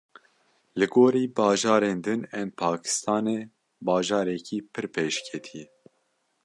[0.79, 3.39] Li gorî bajarên din ên Pakistanê
[3.87, 5.67] bajarekî pir pêşketî ye.